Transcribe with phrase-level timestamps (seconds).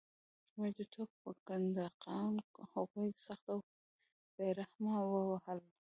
[0.55, 2.41] موږ د ټوپک په کنداغونو
[2.73, 3.59] هغوی سخت او
[4.35, 5.59] بې رحمه ووهل